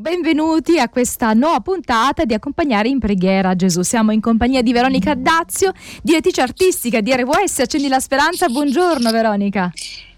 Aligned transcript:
benvenuti 0.00 0.78
a 0.78 0.88
questa 0.88 1.34
nuova 1.34 1.60
puntata 1.60 2.24
di 2.24 2.32
Accompagnare 2.32 2.88
in 2.88 2.98
preghiera 2.98 3.54
Gesù. 3.54 3.82
Siamo 3.82 4.12
in 4.12 4.20
compagnia 4.22 4.62
di 4.62 4.72
Veronica 4.72 5.14
Dazio, 5.14 5.72
direttrice 6.02 6.40
artistica 6.40 7.02
di 7.02 7.14
RWS 7.14 7.58
Accendi 7.60 7.86
la 7.86 8.00
Speranza. 8.00 8.48
Buongiorno 8.48 9.10
Veronica. 9.10 9.70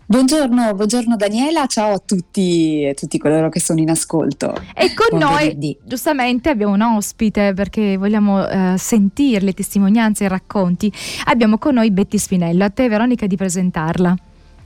Buongiorno, 0.06 0.74
buongiorno 0.74 1.16
Daniela, 1.16 1.66
ciao 1.66 1.94
a 1.94 1.98
tutti, 1.98 2.92
tutti 2.94 3.18
coloro 3.18 3.48
che 3.48 3.58
sono 3.58 3.80
in 3.80 3.90
ascolto. 3.90 4.54
E 4.72 4.94
con 4.94 5.18
Buon 5.18 5.32
noi, 5.32 5.46
venerdì. 5.46 5.76
giustamente, 5.82 6.50
abbiamo 6.50 6.74
un 6.74 6.82
ospite 6.82 7.52
perché 7.52 7.96
vogliamo 7.96 8.40
uh, 8.40 8.76
sentire 8.76 9.44
le 9.44 9.52
testimonianze 9.52 10.22
e 10.22 10.26
i 10.26 10.30
racconti. 10.30 10.92
Abbiamo 11.24 11.58
con 11.58 11.74
noi 11.74 11.90
Betty 11.90 12.18
Spinello, 12.18 12.62
a 12.62 12.70
te 12.70 12.88
Veronica 12.88 13.26
di 13.26 13.36
presentarla. 13.36 14.16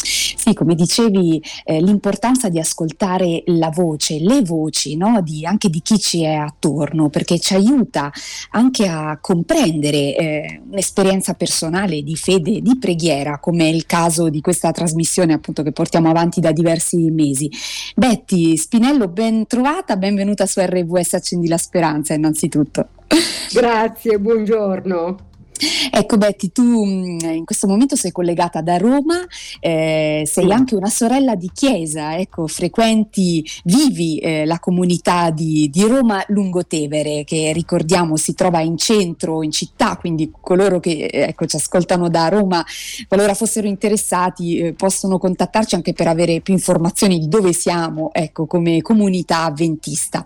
Sì, 0.06 0.54
come 0.54 0.76
dicevi, 0.76 1.42
eh, 1.64 1.80
l'importanza 1.80 2.48
di 2.48 2.60
ascoltare 2.60 3.42
la 3.46 3.70
voce, 3.70 4.20
le 4.20 4.42
voci 4.42 4.96
no? 4.96 5.20
di, 5.20 5.44
anche 5.44 5.68
di 5.68 5.80
chi 5.82 5.98
ci 5.98 6.22
è 6.22 6.34
attorno, 6.34 7.08
perché 7.08 7.40
ci 7.40 7.54
aiuta 7.54 8.12
anche 8.50 8.86
a 8.86 9.18
comprendere 9.20 10.16
eh, 10.16 10.60
un'esperienza 10.70 11.34
personale 11.34 12.02
di 12.02 12.14
fede, 12.14 12.60
di 12.60 12.78
preghiera, 12.78 13.40
come 13.40 13.64
è 13.64 13.72
il 13.72 13.86
caso 13.86 14.28
di 14.28 14.40
questa 14.40 14.70
trasmissione 14.70 15.32
appunto 15.32 15.64
che 15.64 15.72
portiamo 15.72 16.08
avanti 16.08 16.40
da 16.40 16.52
diversi 16.52 17.10
mesi. 17.10 17.50
Betty 17.96 18.56
Spinello, 18.56 19.08
ben 19.08 19.46
trovata, 19.46 19.96
benvenuta 19.96 20.46
su 20.46 20.60
RWS 20.60 21.14
Accendi 21.14 21.48
la 21.48 21.58
Speranza 21.58 22.14
innanzitutto. 22.14 22.88
Grazie, 23.52 24.18
buongiorno. 24.18 25.34
Ecco 25.90 26.16
Betty, 26.16 26.50
tu 26.50 26.84
mm, 26.84 27.18
in 27.20 27.44
questo 27.44 27.66
momento 27.66 27.96
sei 27.96 28.12
collegata 28.12 28.60
da 28.60 28.76
Roma, 28.76 29.24
eh, 29.60 30.24
sei 30.26 30.52
anche 30.52 30.74
una 30.74 30.90
sorella 30.90 31.34
di 31.34 31.50
chiesa, 31.52 32.16
ecco, 32.18 32.46
frequenti, 32.46 33.46
vivi 33.64 34.18
eh, 34.18 34.44
la 34.44 34.58
comunità 34.58 35.30
di, 35.30 35.70
di, 35.70 35.84
Roma 35.86 36.22
Lungotevere 36.28 37.24
che 37.24 37.52
ricordiamo 37.52 38.16
si 38.16 38.34
trova 38.34 38.60
in 38.60 38.76
centro, 38.76 39.42
in 39.42 39.50
città, 39.50 39.96
quindi 39.96 40.32
coloro 40.40 40.80
che 40.80 41.08
ecco, 41.10 41.46
ci 41.46 41.56
ascoltano 41.56 42.08
da 42.08 42.28
Roma, 42.28 42.64
qualora 43.08 43.34
fossero 43.34 43.66
interessati, 43.66 44.58
eh, 44.58 44.72
possono 44.74 45.18
contattarci 45.18 45.74
anche 45.74 45.92
per 45.92 46.08
avere 46.08 46.40
più 46.40 46.54
informazioni 46.54 47.18
di 47.18 47.28
dove 47.28 47.52
siamo 47.52 48.10
ecco, 48.12 48.46
come 48.46 48.82
comunità 48.82 49.44
avventista. 49.44 50.24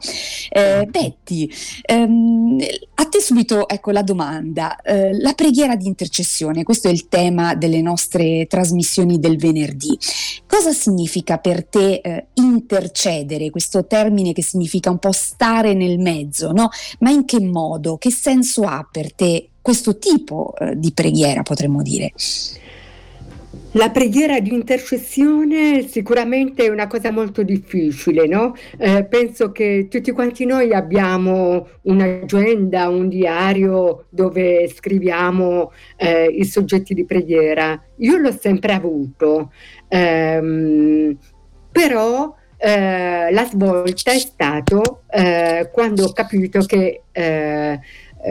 Eh, 0.49 0.87
Betty, 0.91 1.51
ehm, 1.83 2.59
a 2.95 3.05
te 3.05 3.21
subito 3.21 3.69
ecco, 3.69 3.91
la 3.91 4.03
domanda 4.03 4.81
eh, 4.83 5.20
la 5.21 5.33
preghiera 5.35 5.77
di 5.77 5.87
intercessione, 5.87 6.63
questo 6.63 6.89
è 6.89 6.91
il 6.91 7.09
tema 7.09 7.55
delle 7.55 7.81
nostre 7.81 8.47
trasmissioni 8.47 9.19
del 9.19 9.37
venerdì. 9.37 9.97
Cosa 10.47 10.73
significa 10.73 11.39
per 11.39 11.65
te 11.65 12.01
eh, 12.03 12.27
intercedere, 12.35 13.51
questo 13.51 13.87
termine 13.87 14.33
che 14.33 14.43
significa 14.43 14.91
un 14.91 14.99
po' 14.99 15.13
stare 15.13 15.75
nel 15.75 15.99
mezzo, 15.99 16.53
no? 16.53 16.69
Ma 17.01 17.11
in 17.11 17.25
che 17.25 17.41
modo, 17.41 17.97
che 17.97 18.11
senso 18.11 18.63
ha 18.63 18.87
per 18.91 19.13
te 19.13 19.49
questo 19.61 19.99
tipo 19.99 20.55
eh, 20.59 20.79
di 20.79 20.93
preghiera, 20.93 21.43
potremmo 21.43 21.83
dire? 21.83 22.13
La 23.75 23.91
preghiera 23.91 24.41
di 24.41 24.53
intercessione 24.53 25.87
sicuramente 25.87 26.65
è 26.65 26.69
una 26.69 26.89
cosa 26.89 27.13
molto 27.13 27.45
difficile, 27.45 28.27
no? 28.27 28.53
Eh, 28.77 29.05
penso 29.05 29.53
che 29.53 29.87
tutti 29.89 30.11
quanti 30.11 30.45
noi 30.45 30.73
abbiamo 30.73 31.69
un'agenda, 31.83 32.89
un 32.89 33.09
diario 33.09 34.07
dove 34.09 34.69
scriviamo 34.69 35.71
eh, 35.97 36.25
i 36.25 36.45
soggetti 36.45 36.95
di 36.95 37.05
preghiera. 37.05 37.81
Io 37.99 38.17
l'ho 38.17 38.33
sempre 38.33 38.73
avuto, 38.73 39.53
ehm, 39.87 41.17
però 41.71 42.35
eh, 42.57 43.31
la 43.31 43.45
svolta 43.45 44.11
è 44.11 44.19
stato 44.19 45.03
eh, 45.09 45.71
quando 45.73 46.07
ho 46.07 46.13
capito 46.13 46.59
che 46.63 47.03
eh, 48.23 48.31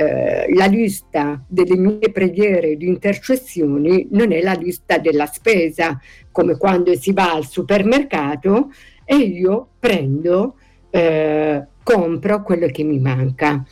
eh, 0.49 0.53
la 0.53 0.65
lista 0.65 1.43
delle 1.47 1.75
mie 1.75 2.11
preghiere 2.11 2.75
di 2.77 2.87
intercessioni 2.87 4.07
non 4.11 4.31
è 4.31 4.41
la 4.41 4.53
lista 4.53 4.97
della 4.97 5.25
spesa, 5.25 5.99
come 6.31 6.57
quando 6.57 6.95
si 6.95 7.11
va 7.11 7.33
al 7.33 7.47
supermercato 7.47 8.71
e 9.03 9.15
io 9.15 9.69
prendo, 9.79 10.55
eh, 10.91 11.65
compro 11.83 12.43
quello 12.43 12.67
che 12.67 12.83
mi 12.83 12.99
manca. 12.99 13.63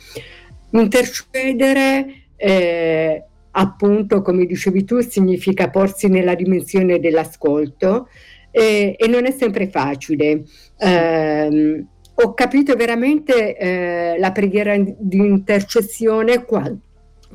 Intercedere, 0.70 2.24
eh, 2.36 3.24
appunto, 3.52 4.22
come 4.22 4.44
dicevi 4.44 4.84
tu, 4.84 5.00
significa 5.00 5.70
porsi 5.70 6.08
nella 6.08 6.34
dimensione 6.34 6.98
dell'ascolto 6.98 8.08
e 8.50 8.96
non 9.08 9.24
è 9.24 9.30
sempre 9.30 9.68
facile. 9.68 10.42
Eh, 10.78 11.84
ho 12.20 12.34
capito 12.34 12.74
veramente 12.74 13.56
eh, 13.56 14.16
la 14.18 14.32
preghiera 14.32 14.76
di 14.76 15.18
intercessione 15.18 16.44
quando 16.44 16.80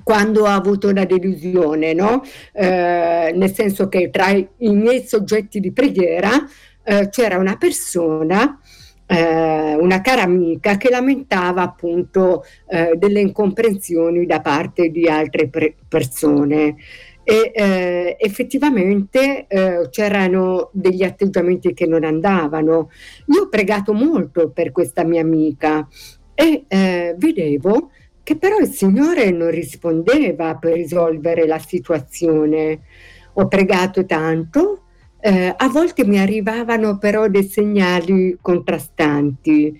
quando 0.01 0.41
ho 0.41 0.47
avuto 0.47 0.89
una 0.89 1.05
delusione, 1.05 1.93
no? 1.93 2.23
eh, 2.51 3.31
nel 3.33 3.53
senso 3.53 3.87
che 3.87 4.09
tra 4.09 4.31
i, 4.31 4.47
miei 4.57 5.05
soggetti 5.05 5.59
di 5.59 5.71
preghiera 5.71 6.31
eh, 6.83 7.09
c'era 7.09 7.37
una 7.37 7.57
persona, 7.57 8.59
eh, 9.05 9.75
una 9.75 10.01
cara 10.01 10.23
amica, 10.23 10.77
che 10.77 10.89
lamentava 10.89 11.61
appunto 11.61 12.43
eh, 12.67 12.95
delle 12.97 13.21
incomprensioni 13.21 14.25
da 14.25 14.41
parte 14.41 14.89
di 14.89 15.07
altre 15.07 15.47
pre- 15.47 15.75
persone 15.87 16.75
e 17.23 17.51
eh, 17.53 18.17
effettivamente 18.19 19.47
eh, 19.47 19.87
c'erano 19.89 20.69
degli 20.73 21.03
atteggiamenti 21.03 21.73
che 21.73 21.85
non 21.85 22.03
andavano. 22.03 22.89
Io 23.27 23.43
ho 23.43 23.49
pregato 23.49 23.93
molto 23.93 24.49
per 24.49 24.71
questa 24.71 25.03
mia 25.03 25.21
amica 25.21 25.87
e 26.33 26.65
eh, 26.67 27.15
vedevo 27.17 27.91
che 28.23 28.37
però 28.37 28.57
il 28.57 28.67
Signore 28.67 29.31
non 29.31 29.51
rispondeva 29.51 30.55
per 30.55 30.73
risolvere 30.73 31.45
la 31.45 31.59
situazione. 31.59 32.81
Ho 33.33 33.47
pregato 33.47 34.05
tanto, 34.05 34.83
eh, 35.19 35.53
a 35.55 35.67
volte 35.69 36.05
mi 36.05 36.19
arrivavano 36.19 36.97
però 36.97 37.27
dei 37.27 37.43
segnali 37.43 38.37
contrastanti, 38.41 39.77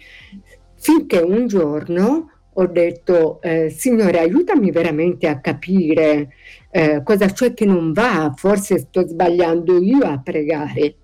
finché 0.75 1.20
un 1.20 1.48
giorno 1.48 2.32
ho 2.53 2.68
detto, 2.68 3.41
eh, 3.41 3.69
Signore, 3.69 4.19
aiutami 4.19 4.72
veramente 4.72 5.28
a 5.28 5.40
capire 5.40 6.34
eh, 6.69 7.02
cosa 7.03 7.28
c'è 7.28 7.53
che 7.53 7.66
non 7.66 7.94
va, 7.94 8.34
forse 8.36 8.80
sto 8.80 9.08
sbagliando 9.08 9.78
io 9.81 10.00
a 10.06 10.19
pregare. 10.19 10.96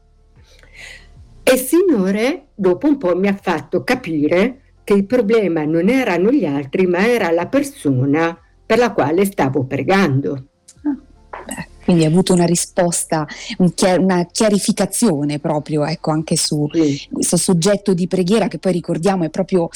E 1.43 1.53
il 1.53 1.59
Signore 1.59 2.47
dopo 2.55 2.87
un 2.87 2.97
po' 2.97 3.15
mi 3.15 3.27
ha 3.27 3.37
fatto 3.39 3.83
capire 3.83 4.61
che 4.83 4.93
il 4.93 5.05
problema 5.05 5.63
non 5.65 5.89
erano 5.89 6.31
gli 6.31 6.45
altri, 6.45 6.85
ma 6.85 7.07
era 7.07 7.31
la 7.31 7.47
persona 7.47 8.37
per 8.65 8.77
la 8.77 8.91
quale 8.91 9.25
stavo 9.25 9.65
pregando. 9.65 10.45
Ah, 10.83 11.67
quindi 11.89 12.05
hai 12.05 12.11
avuto 12.11 12.33
una 12.33 12.45
risposta, 12.45 13.25
un 13.57 13.73
chiar- 13.73 13.99
una 13.99 14.23
chiarificazione 14.25 15.39
proprio 15.39 15.83
ecco, 15.85 16.11
anche 16.11 16.35
su 16.35 16.69
sì. 16.71 17.09
questo 17.11 17.35
soggetto 17.35 17.95
di 17.95 18.07
preghiera 18.07 18.47
che 18.47 18.59
poi 18.59 18.73
ricordiamo 18.73 19.23
è 19.23 19.31
proprio 19.31 19.69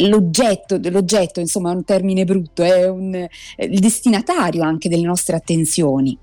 l'oggetto, 0.00 0.80
l'oggetto 0.90 1.38
insomma 1.38 1.70
è 1.70 1.76
un 1.76 1.84
termine 1.84 2.24
brutto, 2.24 2.64
è 2.64 2.88
un, 2.88 3.14
il 3.56 3.78
destinatario 3.78 4.64
anche 4.64 4.88
delle 4.88 5.06
nostre 5.06 5.36
attenzioni. 5.36 6.18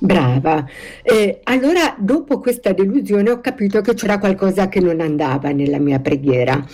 Brava. 0.00 0.66
Eh, 1.04 1.38
allora, 1.44 1.94
dopo 1.96 2.40
questa 2.40 2.72
delusione 2.72 3.30
ho 3.30 3.40
capito 3.40 3.80
che 3.82 3.94
c'era 3.94 4.18
qualcosa 4.18 4.68
che 4.68 4.80
non 4.80 5.00
andava 5.00 5.50
nella 5.50 5.78
mia 5.78 6.00
preghiera. 6.00 6.66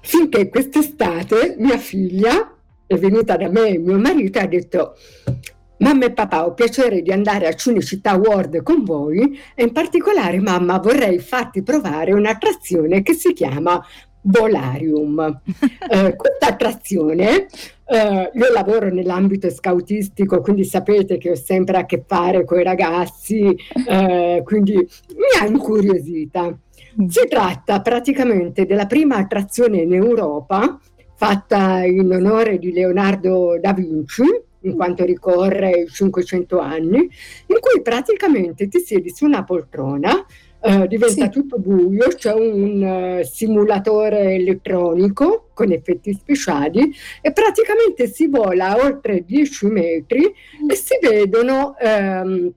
Finché 0.00 0.48
quest'estate 0.48 1.56
mia 1.58 1.76
figlia 1.76 2.54
è 2.86 2.94
venuta 2.96 3.36
da 3.36 3.48
me 3.48 3.66
e 3.66 3.78
mio 3.78 3.98
marito 3.98 4.38
e 4.38 4.42
ha 4.42 4.46
detto 4.46 4.94
Mamma 5.82 6.04
e 6.04 6.12
papà, 6.12 6.46
ho 6.46 6.54
piacere 6.54 7.02
di 7.02 7.10
andare 7.10 7.48
a 7.48 7.54
Cinecittà 7.54 8.14
World 8.14 8.62
con 8.62 8.84
voi 8.84 9.36
e 9.52 9.64
in 9.64 9.72
particolare, 9.72 10.38
mamma, 10.38 10.78
vorrei 10.78 11.18
farti 11.18 11.64
provare 11.64 12.12
un'attrazione 12.12 13.02
che 13.02 13.14
si 13.14 13.32
chiama 13.32 13.84
Volarium. 14.22 15.40
Eh, 15.92 16.16
questa 16.16 16.46
attrazione, 16.46 17.48
eh, 17.84 18.30
io 18.32 18.52
lavoro 18.52 18.88
nell'ambito 18.88 19.50
scoutistico, 19.50 20.40
quindi 20.40 20.64
sapete 20.64 21.18
che 21.18 21.32
ho 21.32 21.34
sempre 21.34 21.76
a 21.76 21.84
che 21.84 22.02
fare 22.06 22.44
con 22.44 22.60
i 22.60 22.62
ragazzi, 22.62 23.54
eh, 23.86 24.40
quindi 24.42 24.74
mi 24.76 25.40
ha 25.40 25.44
incuriosita. 25.44 26.56
Si 27.08 27.26
tratta 27.28 27.82
praticamente 27.82 28.64
della 28.64 28.86
prima 28.86 29.16
attrazione 29.16 29.78
in 29.78 29.92
Europa 29.92 30.78
fatta 31.14 31.84
in 31.84 32.10
onore 32.10 32.58
di 32.58 32.72
Leonardo 32.72 33.58
da 33.60 33.74
Vinci, 33.74 34.24
in 34.62 34.74
quanto 34.74 35.04
ricorre 35.04 35.82
i 35.82 35.88
500 35.88 36.58
anni, 36.58 36.98
in 36.98 37.56
cui 37.60 37.82
praticamente 37.82 38.68
ti 38.68 38.80
siedi 38.80 39.10
su 39.10 39.24
una 39.24 39.44
poltrona 39.44 40.26
Uh, 40.62 40.86
diventa 40.86 41.24
sì. 41.24 41.30
tutto 41.30 41.58
buio, 41.58 42.06
c'è 42.06 42.32
un 42.32 43.18
uh, 43.18 43.24
simulatore 43.24 44.34
elettronico 44.34 45.48
con 45.54 45.72
effetti 45.72 46.12
speciali 46.12 46.88
e 47.20 47.32
praticamente 47.32 48.06
si 48.06 48.28
vola 48.28 48.76
oltre 48.76 49.24
10 49.24 49.66
metri 49.66 50.22
e 50.24 50.74
si 50.76 50.96
vedono 51.00 51.74
um, 51.80 52.52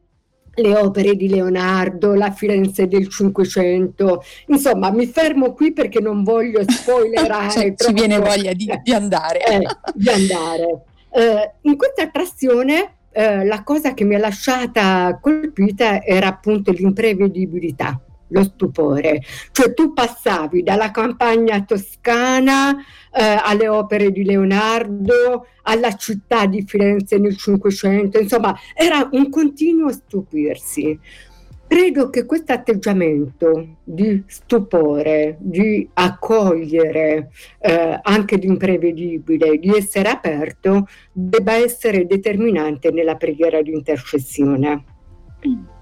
le 0.56 0.75
opere 0.78 1.16
di 1.16 1.28
Leonardo, 1.28 2.13
la 2.13 2.31
Firenze 2.31 2.88
del 2.88 3.10
Cinquecento, 3.10 4.24
insomma 4.48 4.92
mi 4.92 5.07
fermo 5.07 5.54
qui 5.54 5.74
perché 5.74 6.00
non 6.00 6.24
voglio 6.24 6.62
spoilerare. 6.69 7.50
cioè, 7.50 7.74
ci 7.75 7.92
viene 7.92 8.19
voglia 8.19 8.54
di, 8.54 8.72
di 8.84 8.94
andare. 8.94 9.40
Eh, 9.46 9.66
di 9.94 10.10
andare. 10.10 10.84
Eh, 11.18 11.52
in 11.62 11.78
questa 11.78 12.04
attrazione 12.04 12.96
eh, 13.12 13.46
la 13.46 13.64
cosa 13.64 13.94
che 13.94 14.04
mi 14.04 14.16
ha 14.16 14.20
lasciata 14.20 15.18
colpita 15.22 16.04
era 16.04 16.28
appunto 16.28 16.74
l'imprevedibilità 16.74 17.98
lo 18.30 18.44
stupore. 18.44 19.22
Cioè 19.52 19.74
tu 19.74 19.94
passavi 19.94 20.62
dalla 20.62 20.92
campagna 20.92 21.64
toscana 21.64 22.76
eh, 23.14 23.40
alle 23.42 23.70
opere 23.70 24.12
di 24.12 24.26
Leonardo, 24.26 25.48
alla 25.64 25.96
città 25.96 26.48
di 26.48 26.66
Firenze 26.68 27.18
nel 27.18 27.38
Cinquecento, 27.38 28.20
insomma 28.20 28.54
era 28.74 29.08
un 29.14 29.30
continuo 29.30 29.94
stupirsi. 29.94 31.00
Credo 31.68 32.10
che 32.10 32.26
questo 32.26 32.54
atteggiamento 32.54 33.78
di 33.84 34.24
stupore, 34.28 35.38
di 35.40 35.88
accogliere 35.94 37.32
eh, 37.60 38.00
anche 38.02 38.36
l'imprevedibile, 38.36 39.58
di 39.58 39.70
essere 39.76 40.10
aperto, 40.10 40.88
debba 41.12 41.54
essere 41.54 42.06
determinante 42.06 42.92
nella 42.92 43.16
preghiera 43.16 43.62
di 43.62 43.72
intercessione. 43.74 44.84
Mm. 45.48 45.74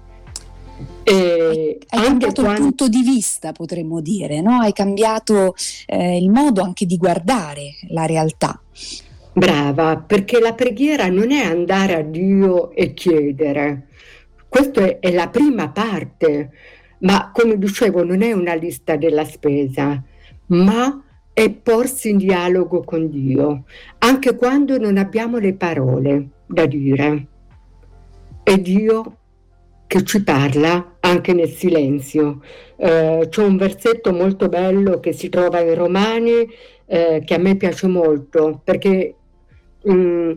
E 1.04 1.78
hai 1.88 2.02
cambiato 2.02 2.42
quando... 2.42 2.60
il 2.60 2.66
punto 2.66 2.88
di 2.88 3.02
vista, 3.02 3.52
potremmo 3.52 4.00
dire, 4.00 4.40
no? 4.40 4.60
hai 4.60 4.72
cambiato 4.72 5.54
eh, 5.86 6.16
il 6.16 6.30
modo 6.30 6.62
anche 6.62 6.86
di 6.86 6.96
guardare 6.96 7.74
la 7.88 8.06
realtà. 8.06 8.60
Brava, 9.32 9.96
perché 9.96 10.40
la 10.40 10.54
preghiera 10.54 11.08
non 11.08 11.30
è 11.30 11.42
andare 11.44 11.94
a 11.96 12.02
Dio 12.02 12.70
e 12.70 12.94
chiedere, 12.94 13.88
questa 14.54 14.82
è, 14.82 15.00
è 15.00 15.10
la 15.10 15.30
prima 15.30 15.68
parte, 15.70 16.52
ma 16.98 17.32
come 17.34 17.58
dicevo 17.58 18.04
non 18.04 18.22
è 18.22 18.30
una 18.30 18.54
lista 18.54 18.94
della 18.94 19.24
spesa, 19.24 20.00
ma 20.46 21.02
è 21.32 21.50
porsi 21.50 22.10
in 22.10 22.18
dialogo 22.18 22.84
con 22.84 23.10
Dio, 23.10 23.64
anche 23.98 24.36
quando 24.36 24.78
non 24.78 24.96
abbiamo 24.96 25.38
le 25.38 25.54
parole 25.54 26.28
da 26.46 26.66
dire. 26.66 27.26
E 28.44 28.62
Dio 28.62 29.16
che 29.88 30.04
ci 30.04 30.22
parla 30.22 30.98
anche 31.00 31.32
nel 31.32 31.48
silenzio. 31.48 32.40
Eh, 32.76 33.26
c'è 33.28 33.42
un 33.42 33.56
versetto 33.56 34.12
molto 34.12 34.48
bello 34.48 35.00
che 35.00 35.12
si 35.12 35.28
trova 35.30 35.62
in 35.62 35.74
Romani 35.74 36.48
eh, 36.86 37.22
che 37.24 37.34
a 37.34 37.38
me 37.38 37.56
piace 37.56 37.88
molto 37.88 38.60
perché 38.62 39.16
mh, 39.82 39.92
mm, 39.92 40.32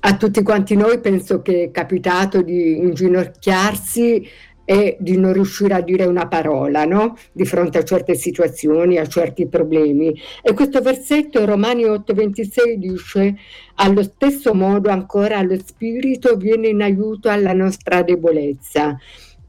a 0.00 0.16
tutti 0.16 0.42
quanti 0.42 0.76
noi 0.76 0.98
penso 1.00 1.42
che 1.42 1.64
è 1.64 1.70
capitato 1.70 2.40
di 2.42 2.78
inginocchiarsi 2.78 4.26
e 4.64 4.96
di 5.00 5.18
non 5.18 5.32
riuscire 5.32 5.74
a 5.74 5.80
dire 5.80 6.04
una 6.04 6.28
parola 6.28 6.84
no? 6.84 7.16
di 7.32 7.44
fronte 7.44 7.78
a 7.78 7.82
certe 7.82 8.14
situazioni, 8.14 8.98
a 8.98 9.06
certi 9.06 9.48
problemi. 9.48 10.14
E 10.42 10.54
questo 10.54 10.80
versetto, 10.80 11.44
Romani 11.44 11.84
8:26, 11.84 12.74
dice, 12.76 13.36
allo 13.74 14.02
stesso 14.04 14.54
modo 14.54 14.88
ancora 14.90 15.42
lo 15.42 15.58
Spirito 15.58 16.36
viene 16.36 16.68
in 16.68 16.82
aiuto 16.82 17.28
alla 17.28 17.52
nostra 17.52 18.02
debolezza, 18.02 18.96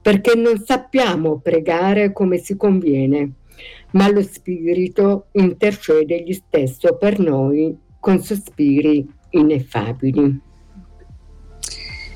perché 0.02 0.34
non 0.36 0.64
sappiamo 0.66 1.38
pregare 1.38 2.12
come 2.12 2.40
si 2.40 2.58
conviene, 2.58 3.34
ma 3.92 4.10
lo 4.10 4.24
Spirito 4.24 5.28
intercede 5.34 6.16
egli 6.16 6.34
stesso 6.34 6.98
per 6.98 7.20
noi 7.20 7.78
con 8.00 8.20
sospiri 8.24 9.20
ineffabili. 9.32 10.50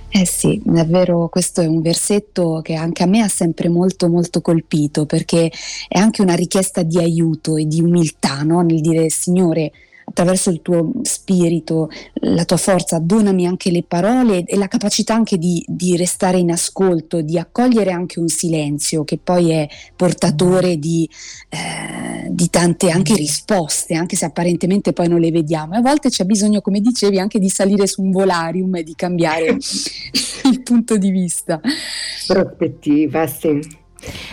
Eh 0.09 0.25
sì, 0.25 0.61
davvero 0.63 1.27
questo 1.27 1.59
è 1.59 1.65
un 1.65 1.81
versetto 1.81 2.61
che 2.63 2.75
anche 2.75 3.03
a 3.03 3.05
me 3.05 3.19
ha 3.19 3.27
sempre 3.27 3.67
molto 3.67 4.07
molto 4.07 4.39
colpito 4.39 5.05
perché 5.05 5.51
è 5.89 5.99
anche 5.99 6.21
una 6.21 6.35
richiesta 6.35 6.83
di 6.83 6.99
aiuto 6.99 7.57
e 7.57 7.65
di 7.65 7.81
umiltà 7.81 8.41
no? 8.43 8.61
nel 8.61 8.79
dire 8.79 9.09
Signore 9.09 9.73
attraverso 10.05 10.49
il 10.49 10.61
tuo 10.61 10.91
spirito, 11.01 11.89
la 12.21 12.45
tua 12.45 12.57
forza, 12.57 12.99
donami 12.99 13.45
anche 13.45 13.71
le 13.71 13.83
parole 13.83 14.43
e 14.43 14.55
la 14.55 14.67
capacità 14.67 15.13
anche 15.13 15.37
di, 15.37 15.63
di 15.67 15.97
restare 15.97 16.37
in 16.37 16.51
ascolto, 16.51 17.21
di 17.21 17.37
accogliere 17.37 17.91
anche 17.91 18.19
un 18.19 18.27
silenzio 18.27 19.03
che 19.03 19.17
poi 19.21 19.51
è 19.51 19.67
portatore 19.95 20.77
di, 20.77 21.09
eh, 21.49 22.29
di 22.29 22.49
tante 22.49 22.89
anche 22.89 23.15
risposte, 23.15 23.95
anche 23.95 24.15
se 24.15 24.25
apparentemente 24.25 24.93
poi 24.93 25.07
non 25.07 25.19
le 25.19 25.31
vediamo. 25.31 25.73
E 25.73 25.77
a 25.77 25.81
volte 25.81 26.09
c'è 26.09 26.23
bisogno, 26.23 26.61
come 26.61 26.79
dicevi, 26.79 27.19
anche 27.19 27.39
di 27.39 27.49
salire 27.49 27.87
su 27.87 28.01
un 28.01 28.11
volarium 28.11 28.75
e 28.75 28.83
di 28.83 28.95
cambiare 28.95 29.57
il 30.45 30.61
punto 30.63 30.97
di 30.97 31.09
vista. 31.09 31.59
Prospettiva, 32.27 33.27
sì. 33.27 33.83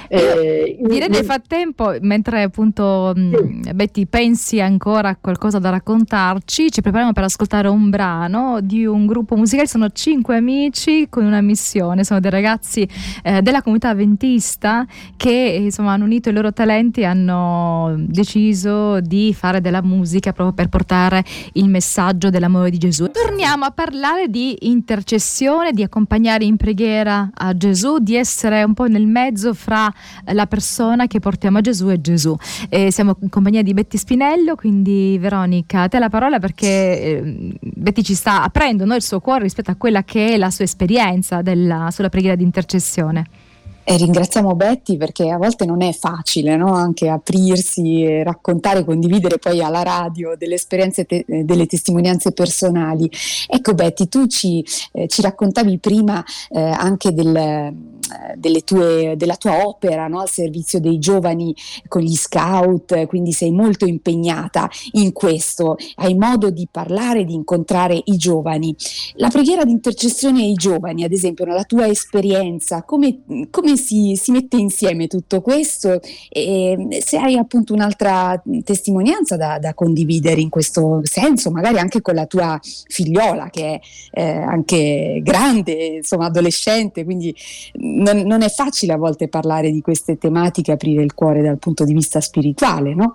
Eh, 0.08 0.78
Direi 0.80 1.08
nel 1.08 1.24
frattempo, 1.24 1.94
mentre 2.00 2.42
appunto 2.42 3.12
sì. 3.14 3.72
Betty 3.72 4.06
pensi 4.06 4.60
ancora 4.60 5.10
a 5.10 5.16
qualcosa 5.20 5.58
da 5.58 5.70
raccontarci, 5.70 6.70
ci 6.70 6.80
prepariamo 6.80 7.12
per 7.12 7.24
ascoltare 7.24 7.68
un 7.68 7.90
brano 7.90 8.60
di 8.60 8.84
un 8.84 9.06
gruppo 9.06 9.36
musicale, 9.36 9.66
sono 9.66 9.88
cinque 9.90 10.36
amici 10.36 11.06
con 11.08 11.24
una 11.24 11.40
missione, 11.40 12.04
sono 12.04 12.20
dei 12.20 12.30
ragazzi 12.30 12.86
eh, 13.22 13.42
della 13.42 13.62
comunità 13.62 13.90
avventista 13.90 14.86
che 15.16 15.58
insomma 15.62 15.92
hanno 15.92 16.04
unito 16.04 16.28
i 16.28 16.32
loro 16.32 16.52
talenti 16.52 17.00
e 17.00 17.04
hanno 17.04 17.94
deciso 17.96 19.00
di 19.00 19.34
fare 19.34 19.60
della 19.60 19.82
musica 19.82 20.32
proprio 20.32 20.54
per 20.54 20.68
portare 20.68 21.24
il 21.54 21.68
messaggio 21.68 22.30
dell'amore 22.30 22.70
di 22.70 22.78
Gesù. 22.78 23.10
Torniamo 23.10 23.64
a 23.64 23.70
parlare 23.70 24.28
di 24.28 24.56
intercessione, 24.60 25.72
di 25.72 25.82
accompagnare 25.82 26.44
in 26.44 26.56
preghiera 26.56 27.30
a 27.32 27.56
Gesù, 27.56 27.98
di 27.98 28.16
essere 28.16 28.62
un 28.62 28.74
po' 28.74 28.86
nel 28.86 29.06
mezzo 29.06 29.54
fra 29.62 29.92
la 30.32 30.46
persona 30.46 31.06
che 31.06 31.20
portiamo 31.20 31.58
a 31.58 31.60
Gesù 31.60 31.88
e 31.88 32.00
Gesù. 32.00 32.34
E 32.68 32.90
siamo 32.90 33.16
in 33.20 33.28
compagnia 33.28 33.62
di 33.62 33.72
Betty 33.72 33.96
Spinello, 33.96 34.56
quindi 34.56 35.16
Veronica, 35.20 35.82
a 35.82 35.88
te 35.88 36.00
la 36.00 36.08
parola 36.08 36.40
perché 36.40 36.66
eh, 36.66 37.56
Betty 37.60 38.02
ci 38.02 38.14
sta 38.14 38.42
aprendo 38.42 38.84
no, 38.84 38.96
il 38.96 39.02
suo 39.02 39.20
cuore 39.20 39.44
rispetto 39.44 39.70
a 39.70 39.76
quella 39.76 40.02
che 40.02 40.34
è 40.34 40.36
la 40.36 40.50
sua 40.50 40.64
esperienza 40.64 41.42
della, 41.42 41.90
sulla 41.92 42.08
preghiera 42.08 42.34
di 42.34 42.42
intercessione. 42.42 43.26
E 43.84 43.96
ringraziamo 43.96 44.54
Betty 44.54 44.96
perché 44.96 45.28
a 45.28 45.38
volte 45.38 45.64
non 45.64 45.82
è 45.82 45.92
facile 45.92 46.54
no? 46.56 46.72
anche 46.72 47.08
aprirsi, 47.08 48.22
raccontare, 48.22 48.84
condividere 48.84 49.38
poi 49.38 49.60
alla 49.60 49.82
radio 49.82 50.36
delle 50.38 50.54
esperienze, 50.54 51.04
te- 51.04 51.24
delle 51.26 51.66
testimonianze 51.66 52.30
personali. 52.30 53.10
Ecco 53.48 53.74
Betty, 53.74 54.06
tu 54.06 54.28
ci, 54.28 54.64
eh, 54.92 55.08
ci 55.08 55.20
raccontavi 55.20 55.78
prima 55.78 56.22
eh, 56.50 56.60
anche 56.60 57.12
del 57.12 57.74
tue, 58.64 59.14
della 59.16 59.36
tua 59.36 59.66
opera 59.66 60.08
no? 60.08 60.20
al 60.20 60.30
servizio 60.30 60.80
dei 60.80 60.98
giovani 60.98 61.54
con 61.88 62.02
gli 62.02 62.14
scout, 62.14 63.06
quindi 63.06 63.32
sei 63.32 63.50
molto 63.50 63.86
impegnata 63.86 64.68
in 64.92 65.12
questo, 65.12 65.76
hai 65.96 66.14
modo 66.14 66.50
di 66.50 66.68
parlare, 66.70 67.24
di 67.24 67.34
incontrare 67.34 68.00
i 68.04 68.16
giovani. 68.16 68.74
La 69.14 69.28
preghiera 69.28 69.64
di 69.64 69.72
intercessione 69.72 70.42
ai 70.42 70.54
giovani, 70.54 71.04
ad 71.04 71.12
esempio, 71.12 71.44
nella 71.44 71.64
tua 71.64 71.86
esperienza, 71.86 72.82
come, 72.82 73.20
come 73.50 73.76
si, 73.76 74.18
si, 74.20 74.30
mette 74.30 74.56
insieme 74.56 75.06
tutto 75.06 75.40
questo 75.40 76.00
e 76.30 77.00
se 77.04 77.18
hai 77.18 77.36
appunto 77.36 77.72
un'altra 77.74 78.42
testimonianza 78.64 79.36
da, 79.36 79.58
da, 79.58 79.74
condividere 79.74 80.40
in 80.40 80.48
questo 80.48 81.00
senso, 81.04 81.50
magari 81.50 81.78
anche 81.78 82.00
con 82.00 82.14
la 82.14 82.26
tua 82.26 82.58
figliola 82.86 83.50
che 83.50 83.80
è 84.10 84.20
eh, 84.20 84.30
anche 84.30 85.20
grande, 85.22 85.72
insomma 85.96 86.26
adolescente, 86.26 87.04
quindi 87.04 87.34
non, 88.02 88.18
non, 88.20 88.42
è 88.42 88.48
facile 88.48 88.92
a 88.92 88.96
volte 88.96 89.28
parlare 89.28 89.70
di 89.70 89.80
queste 89.80 90.18
tematiche, 90.18 90.72
aprire 90.72 91.02
il 91.02 91.14
cuore 91.14 91.42
dal 91.42 91.58
punto 91.58 91.84
di 91.84 91.94
vista 91.94 92.20
spirituale, 92.20 92.94
no? 92.94 93.14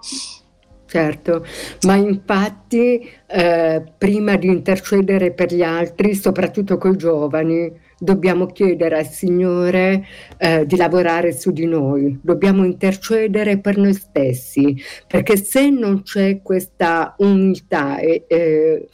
Certo, 0.87 1.45
ma 1.81 1.95
infatti 1.95 3.07
eh, 3.27 3.83
prima 3.97 4.37
di 4.37 4.47
intercedere 4.47 5.33
per 5.33 5.53
gli 5.53 5.61
altri, 5.61 6.15
soprattutto 6.15 6.77
con 6.77 6.93
i 6.93 6.97
giovani, 6.97 7.71
dobbiamo 7.99 8.45
chiedere 8.45 8.97
al 8.99 9.07
Signore 9.07 10.05
eh, 10.37 10.65
di 10.65 10.75
lavorare 10.75 11.33
su 11.33 11.51
di 11.51 11.65
noi, 11.65 12.19
dobbiamo 12.21 12.63
intercedere 12.63 13.59
per 13.59 13.77
noi 13.77 13.93
stessi, 13.93 14.75
perché 15.07 15.35
se 15.37 15.69
non 15.69 16.03
c'è 16.03 16.41
questa 16.41 17.15
umiltà 17.17 17.99
e 17.99 18.25
eh, 18.27 18.87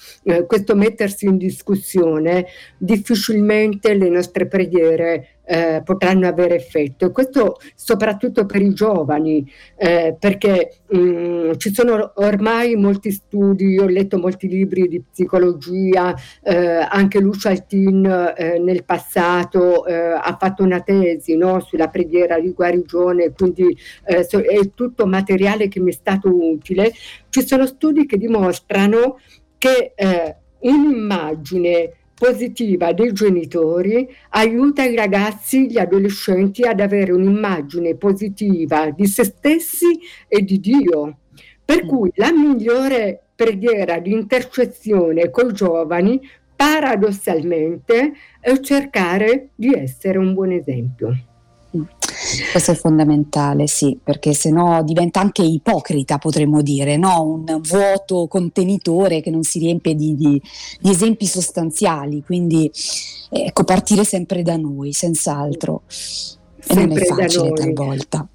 questo 0.48 0.76
mettersi 0.76 1.26
in 1.26 1.38
discussione, 1.38 2.46
difficilmente 2.78 3.94
le 3.94 4.10
nostre 4.10 4.48
preghiere 4.48 5.34
eh, 5.46 5.82
potranno 5.84 6.28
avere 6.28 6.56
effetto. 6.56 7.12
Questo 7.12 7.58
soprattutto 7.76 8.46
per 8.46 8.62
i 8.62 8.74
giovani, 8.74 9.46
eh, 9.76 10.16
perché 10.18 10.78
mh, 10.88 10.98
mm, 10.98 11.52
ci 11.58 11.74
sono 11.74 12.14
ormai 12.16 12.76
molti 12.76 13.12
studi, 13.12 13.78
ho 13.78 13.88
letto 13.88 14.18
molti 14.24 14.48
libri 14.48 14.88
di 14.88 15.02
psicologia, 15.02 16.16
eh, 16.42 16.88
anche 16.90 17.20
Lucia 17.20 17.50
Altin 17.50 18.06
eh, 18.06 18.58
nel 18.60 18.86
passato 18.86 19.86
eh, 19.86 19.94
ha 19.94 20.38
fatto 20.40 20.64
una 20.64 20.80
tesi 20.80 21.36
no, 21.36 21.60
sulla 21.60 21.90
preghiera 21.90 22.40
di 22.40 22.54
guarigione, 22.54 23.34
quindi 23.34 23.78
eh, 24.06 24.24
so, 24.24 24.40
è 24.40 24.72
tutto 24.74 25.06
materiale 25.06 25.68
che 25.68 25.82
mi 25.82 25.92
è 25.92 25.94
stato 25.94 26.30
utile. 26.34 26.94
Ci 27.30 27.46
sono 27.46 27.66
studi 27.66 28.06
che 28.06 28.18
dimostrano 28.18 29.20
che 29.58 29.94
un'immagine 30.60 31.92
positiva 32.14 32.94
dei 32.94 33.12
genitori 33.12 34.08
aiuta 34.30 34.84
i 34.84 34.96
ragazzi, 34.96 35.68
gli 35.70 35.78
adolescenti 35.78 36.64
ad 36.64 36.80
avere 36.80 37.12
un'immagine 37.12 37.96
positiva 37.96 38.90
di 38.92 39.08
se 39.08 39.26
stessi 39.26 40.00
e 40.28 40.42
di 40.42 40.60
Dio. 40.60 41.18
Per 41.66 41.84
mm. 41.84 41.88
cui 41.88 42.12
la 42.16 42.32
migliore 42.32 43.23
preghiera 43.36 44.00
di 44.00 44.12
intercessione 44.12 45.30
con 45.30 45.50
i 45.50 45.54
giovani 45.54 46.22
paradossalmente 46.56 48.14
è 48.40 48.60
cercare 48.60 49.50
di 49.56 49.74
essere 49.74 50.18
un 50.18 50.34
buon 50.34 50.52
esempio. 50.52 51.18
Questo 52.52 52.72
è 52.72 52.76
fondamentale, 52.76 53.68
sì, 53.68 53.98
perché 54.02 54.34
se 54.34 54.52
no 54.52 54.84
diventa 54.84 55.20
anche 55.20 55.42
ipocrita, 55.42 56.20
potremmo 56.20 56.62
dire, 56.62 56.96
no? 56.98 57.24
un 57.24 57.60
vuoto 57.62 58.28
contenitore 58.28 59.22
che 59.22 59.32
non 59.32 59.44
si 59.44 59.60
riempie 59.60 59.96
di, 59.96 60.16
di, 60.16 60.42
di 60.80 60.90
esempi 60.90 61.26
sostanziali. 61.26 62.24
Quindi 62.24 62.72
ecco, 63.30 63.64
partire 63.64 64.04
sempre 64.04 64.44
da 64.44 64.56
noi, 64.56 64.94
senz'altro. 64.94 65.82
E 66.68 66.76
non 66.76 66.98
è 66.98 67.04
facile 67.04 67.52
talvolta. 67.52 68.28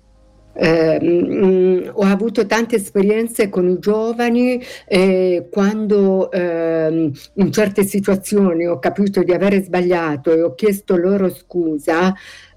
Eh, 0.60 0.98
mh, 1.00 1.46
mm, 1.46 1.88
ho 1.92 2.02
avuto 2.02 2.44
tante 2.46 2.74
esperienze 2.76 3.48
con 3.48 3.68
i 3.68 3.78
giovani 3.78 4.60
e 4.88 5.46
quando 5.52 6.32
eh, 6.32 7.12
in 7.34 7.52
certe 7.52 7.84
situazioni 7.84 8.66
ho 8.66 8.80
capito 8.80 9.22
di 9.22 9.32
avere 9.32 9.62
sbagliato 9.62 10.32
e 10.32 10.42
ho 10.42 10.54
chiesto 10.56 10.96
loro 10.96 11.30
scusa, 11.30 12.12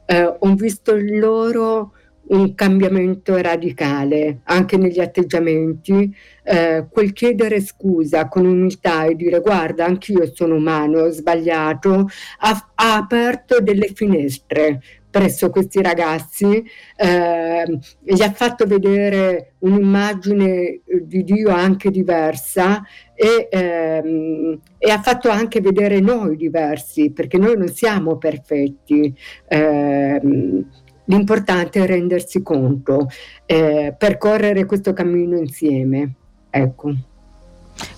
eh, 0.08 0.24
ho 0.24 0.54
visto 0.56 0.96
in 0.96 1.20
loro 1.20 1.94
un 2.30 2.56
cambiamento 2.56 3.36
radicale 3.40 4.40
anche 4.46 4.78
negli 4.78 5.00
atteggiamenti, 5.00 6.16
eh, 6.44 6.88
quel 6.90 7.14
chiedere 7.14 7.62
scusa 7.62 8.28
con 8.28 8.46
umiltà 8.46 9.06
e 9.06 9.16
dire 9.16 9.42
guarda 9.42 9.86
anch'io 9.86 10.26
sono 10.34 10.56
umano, 10.56 11.02
ho 11.02 11.10
sbagliato, 11.12 12.08
ha, 12.40 12.72
ha 12.76 12.96
aperto 12.96 13.60
delle 13.60 13.92
finestre 13.94 14.82
presso 15.12 15.50
questi 15.50 15.82
ragazzi, 15.82 16.64
eh, 16.96 17.80
gli 18.02 18.22
ha 18.22 18.32
fatto 18.32 18.66
vedere 18.66 19.54
un'immagine 19.60 20.82
di 21.04 21.24
Dio 21.24 21.50
anche 21.50 21.92
diversa 21.92 22.82
e, 23.14 23.48
ehm, 23.52 24.60
e, 24.78 24.90
ha 24.90 25.02
fatto 25.02 25.30
anche 25.30 25.62
vedere 25.62 26.00
noi 26.00 26.38
diversi, 26.38 27.12
perché 27.12 27.38
noi 27.38 27.58
non 27.58 27.68
siamo 27.68 28.18
perfetti. 28.18 29.14
Eh, 29.48 30.22
l'importante 31.06 31.84
è 31.84 31.86
rendersi 31.86 32.42
conto, 32.42 33.08
eh, 33.46 33.94
percorrere 33.98 34.66
questo 34.66 34.94
cammino 34.94 35.38
insieme. 35.38 36.16
Ecco. 36.50 37.11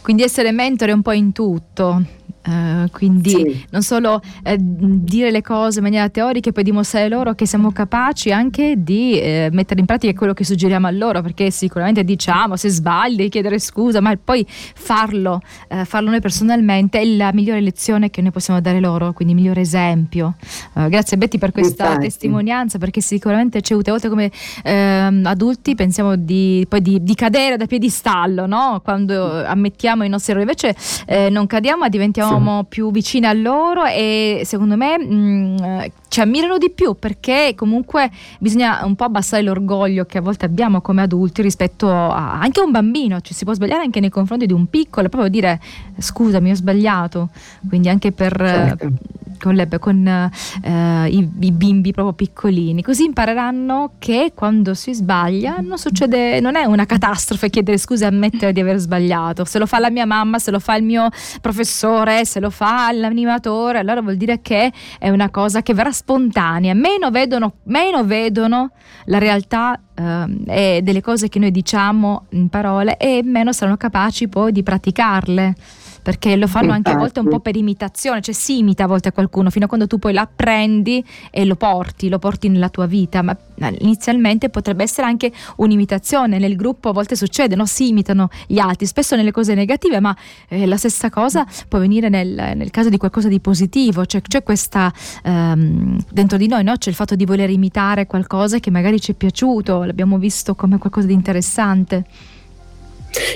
Quindi 0.01 0.23
essere 0.23 0.51
mentore 0.51 0.91
un 0.91 1.01
po' 1.01 1.11
in 1.11 1.31
tutto, 1.31 2.01
Uh, 2.45 2.89
quindi 2.91 3.29
sì. 3.29 3.65
non 3.69 3.83
solo 3.83 4.15
uh, 4.15 4.55
dire 4.57 5.31
le 5.31 5.41
cose 5.41 5.77
in 5.77 5.83
maniera 5.83 6.09
teorica 6.09 6.49
e 6.49 6.51
poi 6.51 6.65
dimostrare 6.65 7.07
loro 7.07 7.35
che 7.35 7.45
siamo 7.45 7.71
capaci 7.71 8.33
anche 8.33 8.73
di 8.79 9.13
uh, 9.13 9.47
mettere 9.55 9.79
in 9.79 9.85
pratica 9.85 10.11
quello 10.11 10.33
che 10.33 10.43
suggeriamo 10.43 10.85
a 10.85 10.91
loro, 10.91 11.21
perché 11.21 11.51
sicuramente 11.51 12.03
diciamo 12.03 12.57
se 12.57 12.67
sbagli 12.67 13.29
chiedere 13.29 13.59
scusa, 13.59 14.01
ma 14.01 14.13
poi 14.21 14.45
farlo, 14.47 15.39
farlo 15.85 16.09
noi 16.09 16.19
personalmente 16.19 16.99
è 16.99 17.05
la 17.05 17.31
migliore 17.31 17.61
lezione 17.61 18.09
che 18.09 18.21
noi 18.21 18.31
possiamo 18.31 18.59
dare 18.59 18.81
loro, 18.81 19.13
quindi 19.13 19.33
il 19.33 19.39
migliore 19.39 19.61
esempio. 19.61 20.35
grazie 20.73 21.15
Betty 21.15 21.37
per 21.37 21.51
questa 21.53 21.85
Infatti. 21.85 22.05
testimonianza, 22.07 22.77
perché 22.77 22.99
sicuramente 22.99 23.61
ci 23.61 23.71
aiuta, 23.71 23.91
volte 23.91 24.09
come 24.09 24.29
ehm, 24.63 25.25
adulti 25.25 25.75
pensiamo 25.75 26.17
di, 26.17 26.65
poi 26.67 26.81
di, 26.81 27.01
di, 27.01 27.15
cadere 27.15 27.55
da 27.55 27.67
piedistallo, 27.67 28.45
no? 28.45 28.81
quando 28.83 29.45
ammettiamo 29.45 29.72
i 30.03 30.09
nostri 30.09 30.33
errori, 30.33 30.47
invece 30.49 31.29
non 31.29 31.47
cadiamo 31.47 31.81
ma 31.83 31.89
diventiamo 31.89 32.29
siamo 32.29 32.63
più 32.65 32.91
vicini 32.91 33.25
a 33.25 33.33
loro 33.33 33.85
e 33.85 34.41
secondo 34.45 34.75
me 34.75 34.97
mh, 34.97 35.13
mm, 35.13 35.81
ci 36.07 36.21
ammirano 36.21 36.57
di 36.57 36.69
più 36.69 36.95
perché 36.97 37.53
comunque 37.55 38.11
bisogna 38.39 38.81
un 38.83 38.95
po' 38.95 39.05
abbassare 39.05 39.41
l'orgoglio 39.41 40.05
che 40.05 40.19
a 40.19 40.21
volte 40.21 40.45
abbiamo 40.45 40.81
come 40.81 41.01
adulti 41.01 41.41
rispetto 41.41 41.89
a 41.89 42.39
anche 42.39 42.59
a 42.59 42.63
un 42.63 42.71
bambino, 42.71 43.19
cioè 43.21 43.33
si 43.33 43.43
può 43.45 43.53
sbagliare 43.53 43.81
anche 43.83 43.99
nei 43.99 44.09
confronti 44.09 44.45
di 44.45 44.53
un 44.53 44.67
piccolo, 44.67 45.09
proprio 45.09 45.29
dire 45.29 45.59
scusami 45.97 46.51
ho 46.51 46.55
sbagliato, 46.55 47.29
quindi 47.67 47.89
anche 47.89 48.11
per... 48.11 48.35
Certo 48.35 49.12
con, 49.43 49.55
le, 49.55 49.67
con 49.77 50.07
eh, 50.07 51.09
i, 51.09 51.29
i, 51.41 51.51
bimbi 51.51 51.91
proprio 51.91 52.13
piccolini, 52.13 52.81
così 52.81 53.03
impareranno 53.03 53.95
che 53.99 54.31
quando 54.33 54.73
si 54.73 54.93
sbaglia 54.93 55.57
non 55.59 55.77
succede, 55.77 56.39
non 56.39 56.55
è 56.55 56.63
una 56.63 56.85
catastrofe 56.85 57.49
chiedere 57.49 57.77
scusa 57.77 58.05
e 58.05 58.07
ammettere 58.07 58.53
di 58.53 58.61
aver 58.61 58.77
sbagliato. 58.77 59.43
Se 59.43 59.59
lo 59.59 59.65
fa 59.65 59.79
la 59.79 59.89
mia 59.89 60.05
mamma, 60.05 60.39
se 60.39 60.49
lo 60.49 60.59
fa 60.59 60.77
il 60.77 60.83
mio 60.85 61.09
professore, 61.41 62.23
se 62.23 62.39
lo 62.39 62.49
fa 62.49 62.89
l'animatore, 62.93 63.79
allora 63.79 64.01
vuol 64.01 64.15
dire 64.15 64.41
che 64.41 64.71
è 64.97 65.09
una 65.09 65.29
cosa 65.29 65.61
che 65.61 65.73
verrà 65.73 65.91
spontanea. 65.91 66.73
Meno 66.73 67.11
vedono, 67.11 67.55
meno 67.63 68.05
vedono 68.05 68.71
la 69.07 69.17
realtà 69.17 69.77
eh, 69.93 70.79
delle 70.81 71.01
cose 71.01 71.27
che 71.27 71.39
noi 71.39 71.51
diciamo 71.51 72.27
in 72.29 72.47
parole 72.47 72.95
e 72.95 73.21
meno 73.25 73.51
saranno 73.51 73.75
capaci 73.75 74.29
poi 74.29 74.53
di 74.53 74.63
praticarle 74.63 75.55
perché 76.03 76.35
lo 76.35 76.47
fanno 76.47 76.73
anche 76.73 76.91
a 76.91 76.97
volte 76.97 77.21
un 77.21 77.29
po' 77.29 77.39
per 77.39 77.55
imitazione, 77.55 78.21
cioè 78.21 78.33
si 78.33 78.59
imita 78.59 78.83
a 78.83 78.87
volte 78.87 79.07
a 79.07 79.11
qualcuno 79.13 79.49
fino 79.49 79.65
a 79.65 79.67
quando 79.67 79.87
tu 79.87 79.97
poi 79.97 80.13
la 80.13 80.27
prendi 80.27 81.03
e 81.31 81.45
lo 81.45 81.55
porti, 81.55 82.09
lo 82.09 82.19
porti 82.19 82.49
nella 82.49 82.69
tua 82.69 82.85
vita, 82.85 83.21
ma 83.21 83.35
inizialmente 83.79 84.49
potrebbe 84.49 84.83
essere 84.83 85.07
anche 85.07 85.31
un'imitazione, 85.55 86.37
nel 86.37 86.55
gruppo 86.57 86.89
a 86.89 86.91
volte 86.91 87.15
succede, 87.15 87.55
no? 87.55 87.65
si 87.65 87.87
imitano 87.87 88.29
gli 88.45 88.59
altri, 88.59 88.85
spesso 88.85 89.15
nelle 89.15 89.31
cose 89.31 89.53
negative, 89.53 90.01
ma 90.01 90.15
eh, 90.49 90.65
la 90.65 90.77
stessa 90.77 91.09
cosa 91.09 91.47
può 91.69 91.79
venire 91.79 92.09
nel, 92.09 92.53
nel, 92.55 92.69
caso 92.69 92.89
di 92.89 92.97
qualcosa 92.97 93.29
di 93.29 93.39
positivo, 93.39 94.05
cioè 94.05 94.21
c'è 94.21 94.43
questa 94.43 94.91
ehm, 95.23 96.03
dentro 96.11 96.37
di 96.37 96.47
noi, 96.47 96.63
no? 96.63 96.75
c'è 96.75 96.89
il 96.89 96.95
fatto 96.95 97.15
di 97.15 97.25
voler 97.25 97.49
imitare 97.49 98.05
qualcosa 98.07 98.59
che 98.59 98.71
magari 98.71 98.99
ci 98.99 99.13
è 99.13 99.15
piaciuto, 99.15 99.83
l'abbiamo 99.83 100.17
visto 100.17 100.53
come 100.53 100.77
qualcosa 100.77 101.07
di 101.07 101.13
interessante. 101.13 102.05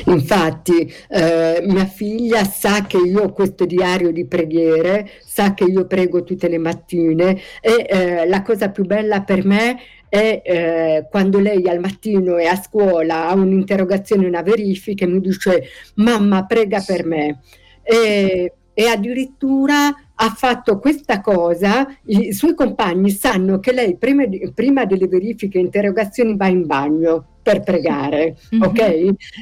Infatti 0.05 0.91
eh, 1.10 1.60
mia 1.63 1.86
figlia 1.86 2.43
sa 2.43 2.86
che 2.86 2.98
io 2.98 3.24
ho 3.24 3.31
questo 3.31 3.65
diario 3.65 4.12
di 4.12 4.25
preghiere, 4.25 5.10
sa 5.24 5.53
che 5.53 5.65
io 5.65 5.86
prego 5.86 6.24
tutte 6.24 6.48
le 6.48 6.57
mattine 6.57 7.39
e 7.62 7.86
eh, 7.88 8.27
la 8.27 8.41
cosa 8.41 8.69
più 8.69 8.86
bella 8.86 9.22
per 9.22 9.46
me 9.46 9.77
è 10.10 10.41
eh, 10.43 11.07
quando 11.10 11.39
lei 11.39 11.67
al 11.67 11.79
mattino 11.79 12.38
è 12.38 12.46
a 12.46 12.55
scuola, 12.55 13.27
ha 13.27 13.34
un'interrogazione, 13.34 14.25
una 14.25 14.41
verifica 14.41 15.05
e 15.05 15.07
mi 15.07 15.19
dice 15.19 15.63
mamma 15.96 16.46
prega 16.46 16.81
per 16.86 17.05
me. 17.05 17.41
E, 17.84 18.53
e 18.74 18.88
addirittura 18.88 19.93
ha 20.19 20.29
fatto 20.29 20.79
questa 20.79 21.22
cosa, 21.22 21.88
i 22.05 22.34
suoi 22.34 22.55
compagni 22.55 23.12
sanno 23.12 23.60
che 23.60 23.72
lei 23.72 23.98
prima, 23.98 24.24
prima 24.53 24.86
delle 24.86 25.07
verifiche 25.07 25.57
e 25.57 25.62
interrogazioni 25.62 26.36
va 26.36 26.48
in 26.48 26.65
bagno 26.65 27.37
per 27.48 27.62
pregare, 27.62 28.36
mm-hmm. 28.54 28.62
ok? 28.62 28.80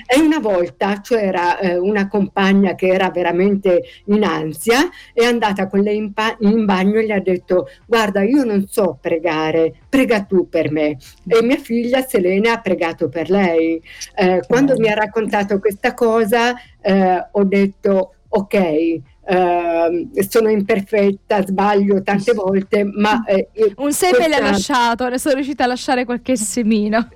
E 0.06 0.20
una 0.20 0.38
volta 0.38 1.02
c'era 1.02 1.58
eh, 1.58 1.76
una 1.76 2.08
compagna 2.08 2.76
che 2.76 2.86
era 2.86 3.10
veramente 3.10 3.82
in 4.06 4.24
ansia, 4.24 4.88
è 5.12 5.24
andata 5.24 5.66
con 5.66 5.80
lei 5.80 5.98
in, 5.98 6.14
pa- 6.14 6.38
in, 6.42 6.66
bagno 6.66 7.00
e 7.00 7.06
gli 7.06 7.12
ha 7.12 7.20
detto 7.20 7.66
guarda 7.88 8.22
io 8.22 8.44
non 8.44 8.68
so 8.68 9.00
pregare, 9.02 9.74
prega 9.90 10.22
tu 10.22 10.48
per 10.48 10.70
me. 10.70 10.98
E 11.28 11.42
mia 11.42 11.58
figlia 11.58 12.04
Selena 12.04 12.54
ha 12.54 12.62
pregato 12.62 13.10
per 13.10 13.32
lei. 13.32 13.82
Eh, 14.16 14.42
quando 14.48 14.76
mi 14.78 14.88
ha 14.88 14.94
raccontato 14.94 15.58
questa 15.58 15.96
cosa 15.96 16.54
eh, 16.82 17.28
ho 17.32 17.44
detto 17.44 18.14
ok, 18.30 19.14
Uh, 19.28 20.08
sono 20.30 20.50
imperfetta, 20.50 21.44
sbaglio 21.44 22.04
tante 22.04 22.34
volte, 22.34 22.84
ma... 22.84 23.24
Eh, 23.26 23.50
un 23.78 23.92
seme 23.92 24.18
questa... 24.18 24.40
l'ha 24.40 24.52
lasciato, 24.52 25.10
ne 25.10 25.18
sono 25.18 25.34
riuscita 25.34 25.64
a 25.64 25.68
lasciare 25.68 26.06
qualche 26.06 26.38
semino. 26.38 27.08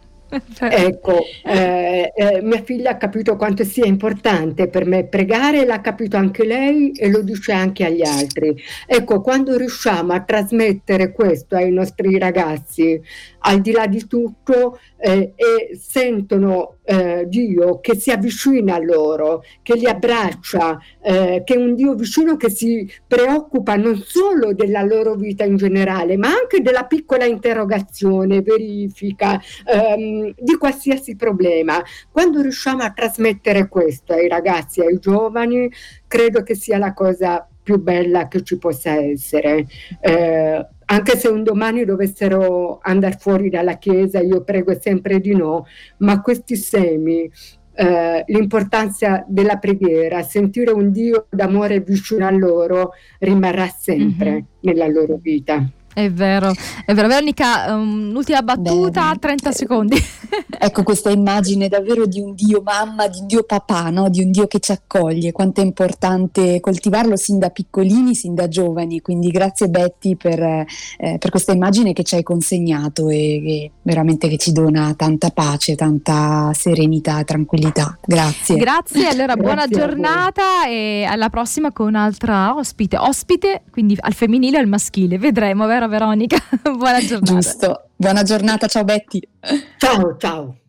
Ecco, 0.59 1.19
eh, 1.43 2.12
eh, 2.15 2.41
mia 2.41 2.62
figlia 2.62 2.91
ha 2.91 2.98
capito 2.98 3.36
quanto 3.36 3.63
sia 3.63 3.86
importante 3.86 4.67
per 4.67 4.86
me 4.86 5.05
pregare, 5.05 5.65
l'ha 5.65 5.81
capito 5.81 6.17
anche 6.17 6.45
lei 6.45 6.91
e 6.91 7.09
lo 7.09 7.21
dice 7.21 7.51
anche 7.51 7.86
agli 7.86 8.03
altri. 8.03 8.55
Ecco, 8.86 9.21
quando 9.21 9.57
riusciamo 9.57 10.13
a 10.13 10.21
trasmettere 10.21 11.12
questo 11.12 11.55
ai 11.55 11.71
nostri 11.71 12.17
ragazzi, 12.17 13.01
al 13.39 13.62
di 13.62 13.72
là 13.72 13.88
di 13.88 14.05
tutto, 14.08 14.79
eh, 14.98 15.34
e 15.36 15.77
sentono 15.77 16.77
eh, 16.84 17.25
Dio 17.27 17.79
che 17.79 17.96
si 17.96 18.12
avvicina 18.12 18.75
a 18.75 18.84
loro, 18.84 19.43
che 19.62 19.75
li 19.75 19.86
abbraccia, 19.86 20.79
eh, 21.01 21.43
che 21.46 21.53
è 21.53 21.58
un 21.58 21.75
Dio 21.75 21.93
vicino 21.93 22.36
che 22.36 22.50
si 22.50 22.89
preoccupa 23.05 23.75
non 23.75 23.96
solo 23.98 24.53
della 24.53 24.81
loro 24.81 25.15
vita 25.15 25.43
in 25.43 25.55
generale, 25.55 26.17
ma 26.17 26.27
anche 26.27 26.62
della 26.62 26.86
piccola 26.86 27.25
interrogazione, 27.25 28.41
verifica, 28.41 29.39
ehm, 29.65 30.34
di 30.38 30.58
qualsiasi 30.58 31.15
problema. 31.15 31.81
Quando 32.12 32.41
riusciamo 32.41 32.81
a 32.84 32.91
trasmettere 32.91 33.67
questo 33.67 34.13
ai 34.13 34.27
ragazzi, 34.27 34.81
ai 34.81 35.00
giovani, 35.00 35.72
credo 36.08 36.43
che 36.43 36.55
sia 36.55 36.77
la 36.77 36.93
cosa 36.93 37.48
più 37.62 37.79
bella 37.79 38.27
che 38.27 38.43
ci 38.43 38.58
possa 38.58 38.96
essere. 38.96 39.67
Eh, 40.01 40.67
anche 40.91 41.17
se 41.17 41.27
un 41.27 41.43
domani 41.43 41.86
dovessero 41.86 42.79
andare 42.81 43.17
fuori 43.19 43.50
dalla 43.50 43.77
Chiesa, 43.77 44.19
io 44.19 44.43
prego 44.43 44.79
sempre 44.79 45.19
di 45.19 45.36
no, 45.36 45.65
ma 45.98 46.22
questi 46.22 46.55
semi 46.55 47.29
eh, 47.74 48.24
l'importanza 48.25 49.24
della 49.27 49.58
preghiera, 49.58 50.24
sentire 50.24 50.72
un 50.72 50.91
Dio 50.91 51.27
d'amore 51.29 51.79
vicino 51.81 52.25
a 52.25 52.31
loro 52.31 52.91
rimarrà 53.19 53.67
sempre 53.67 54.31
mm-hmm. 54.31 54.43
nella 54.62 54.88
loro 54.88 55.17
vita. 55.22 55.63
È 55.93 56.10
vero, 56.10 56.51
è 56.86 56.93
vero. 56.93 57.08
Veronica, 57.08 57.74
un'ultima 57.75 58.41
battuta, 58.41 59.01
Bene. 59.01 59.19
30 59.19 59.51
secondi. 59.51 60.03
ecco 60.60 60.84
questa 60.84 61.10
immagine 61.10 61.67
davvero 61.67 62.05
di 62.05 62.19
un 62.19 62.34
Dio 62.36 62.62
mamma, 62.62 63.08
di 63.08 63.19
un 63.19 63.27
Dio 63.27 63.43
papà, 63.43 63.89
no? 63.89 64.10
di 64.10 64.22
un 64.22 64.31
Dio 64.31 64.48
che 64.48 64.60
ci 64.60 64.72
accoglie. 64.72 65.31
Quanto 65.31 65.62
è 65.62 65.63
importante 65.63 66.60
coltivarlo 66.60 67.15
sin 67.15 67.39
da 67.39 67.50
piccolini, 67.50 68.15
sin 68.15 68.36
da 68.36 68.48
giovani. 68.48 69.01
Quindi 69.01 69.29
grazie 69.29 69.69
Betty 69.69 70.15
per, 70.15 70.39
eh, 70.39 70.65
per 70.98 71.29
questa 71.29 71.51
immagine 71.51 71.93
che 71.93 72.03
ci 72.03 72.15
hai 72.15 72.24
consegnato 72.24 73.10
e 73.10 73.41
che 73.43 73.72
veramente 73.81 74.27
che 74.27 74.38
ci 74.38 74.51
dona 74.51 74.93
tanta 74.96 75.29
pace, 75.29 75.75
tanta 75.75 76.51
serenità 76.53 77.19
e 77.19 77.24
tranquillità. 77.24 77.98
Grazie. 78.05 78.55
Grazie, 78.58 79.08
allora 79.08 79.34
grazie 79.34 79.41
buona 79.41 79.67
giornata 79.67 80.67
e 80.67 81.05
alla 81.10 81.29
prossima 81.29 81.72
con 81.72 81.88
un'altra 81.88 82.55
ospite. 82.55 82.98
Ospite, 82.98 83.63
quindi 83.72 83.98
al 84.00 84.13
femminile 84.13 84.58
o 84.58 84.62
al 84.62 84.67
maschile, 84.67 85.17
vedremo, 85.17 85.65
vero? 85.88 86.05
Veronica? 86.05 86.38
Buona 86.63 87.00
giornata. 87.00 87.33
Giusto. 87.33 87.83
Buona 87.95 88.24
giornata, 88.24 88.67
ciao 88.67 88.83
Betty. 88.83 89.21
Ciao, 89.77 90.15
ciao. 90.17 90.59